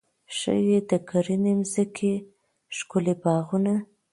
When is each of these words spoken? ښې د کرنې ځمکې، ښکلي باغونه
ښې 0.37 0.75
د 0.89 0.91
کرنې 1.09 1.53
ځمکې، 1.71 2.13
ښکلي 2.77 3.13
باغونه 3.21 3.73